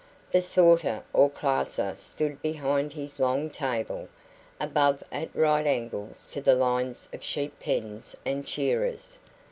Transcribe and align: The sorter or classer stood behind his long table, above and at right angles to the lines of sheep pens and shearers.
The 0.31 0.41
sorter 0.41 1.03
or 1.13 1.29
classer 1.29 1.95
stood 1.95 2.41
behind 2.41 2.93
his 2.93 3.19
long 3.19 3.51
table, 3.51 4.07
above 4.59 5.03
and 5.11 5.25
at 5.25 5.35
right 5.35 5.67
angles 5.67 6.25
to 6.31 6.41
the 6.41 6.55
lines 6.55 7.07
of 7.13 7.21
sheep 7.23 7.59
pens 7.59 8.15
and 8.25 8.49
shearers. 8.49 9.19